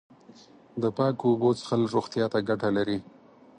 د 0.81 0.83
پاکو 0.97 1.25
اوبو 1.29 1.49
څښل 1.59 1.81
روغتیا 1.93 2.25
ته 2.33 2.39
گټه 2.47 2.69
لري. 2.77 2.99